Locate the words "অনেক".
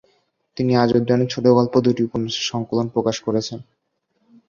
1.13-1.27